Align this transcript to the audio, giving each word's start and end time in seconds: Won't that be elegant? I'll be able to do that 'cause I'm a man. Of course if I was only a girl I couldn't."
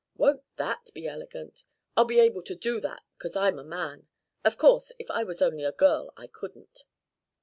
Won't 0.15 0.41
that 0.55 0.89
be 0.95 1.05
elegant? 1.07 1.63
I'll 1.95 2.05
be 2.05 2.19
able 2.19 2.41
to 2.45 2.55
do 2.55 2.79
that 2.81 3.03
'cause 3.19 3.35
I'm 3.35 3.59
a 3.59 3.63
man. 3.63 4.07
Of 4.43 4.57
course 4.57 4.91
if 4.97 5.11
I 5.11 5.23
was 5.23 5.43
only 5.43 5.63
a 5.63 5.71
girl 5.73 6.11
I 6.17 6.25
couldn't." 6.25 6.85